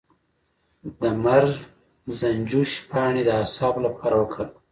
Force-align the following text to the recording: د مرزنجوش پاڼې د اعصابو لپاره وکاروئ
د 1.01 1.01
مرزنجوش 1.23 2.71
پاڼې 2.89 3.21
د 3.25 3.29
اعصابو 3.39 3.79
لپاره 3.87 4.15
وکاروئ 4.17 4.49